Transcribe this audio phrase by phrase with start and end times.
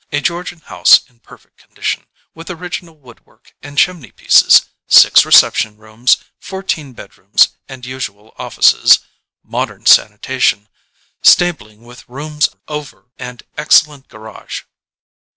[0.11, 3.77] a Georgian house in perfect condition, with original woodwork 103 ON A CHINESE SCREEN and
[3.77, 9.01] chimney pieces, six reception rooms, fourteen bedrooms and usual offices,
[9.43, 10.67] modern sanitation,
[11.21, 14.63] stabling with rooms over and excellent garage.